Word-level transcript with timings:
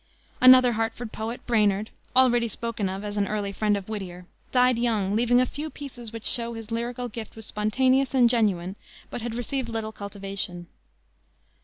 Another 0.41 0.71
Hartford 0.71 1.11
poet, 1.11 1.45
Brainard 1.45 1.91
already 2.15 2.47
spoken 2.47 2.89
of 2.89 3.03
as 3.03 3.17
an 3.17 3.27
early 3.27 3.51
friend 3.51 3.77
of 3.77 3.87
Whittier 3.87 4.25
died 4.51 4.79
young, 4.79 5.15
leaving 5.15 5.39
a 5.39 5.45
few 5.45 5.69
pieces 5.69 6.11
which 6.11 6.23
show 6.25 6.53
that 6.53 6.57
his 6.57 6.71
lyrical 6.71 7.07
gift 7.07 7.35
was 7.35 7.45
spontaneous 7.45 8.15
and 8.15 8.27
genuine 8.27 8.77
but 9.11 9.21
had 9.21 9.35
received 9.35 9.69
little 9.69 9.91
cultivation. 9.91 10.65